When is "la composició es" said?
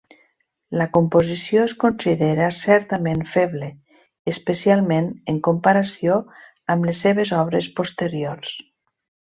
0.81-1.75